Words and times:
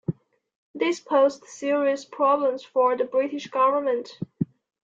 This 0.73 0.99
posed 0.99 1.45
serious 1.45 2.05
problems 2.05 2.63
for 2.63 2.97
the 2.97 3.03
British 3.03 3.45
government. 3.45 4.17